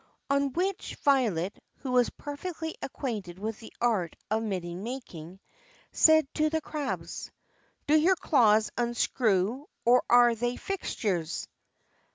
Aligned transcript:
On 0.31 0.51
which 0.53 0.95
Violet, 1.05 1.59
who 1.75 1.91
was 1.91 2.09
perfectly 2.09 2.73
acquainted 2.81 3.37
with 3.37 3.59
the 3.59 3.71
art 3.79 4.15
of 4.31 4.41
mitten 4.41 4.81
making, 4.81 5.39
said 5.91 6.27
to 6.33 6.49
the 6.49 6.59
crabs, 6.59 7.29
"Do 7.85 7.93
your 7.95 8.15
claws 8.15 8.71
unscrew, 8.75 9.67
or 9.85 10.01
are 10.09 10.33
they 10.33 10.55
fixtures?" 10.55 11.47